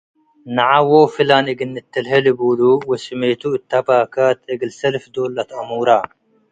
“ነዐ 0.55 0.71
ዎ 0.87 0.91
ፍላን 1.13 1.45
እግል 1.51 1.69
ንተልሄ! 1.75 2.11
ልቡሉ 2.25 2.61
ወስሜቱ 2.89 3.41
እተ 3.57 3.71
ባካት 3.85 4.39
እግል 4.53 4.71
ሰልፍ 4.79 5.03
ዶል 5.13 5.31
ለአትአሙረ። 5.35 5.89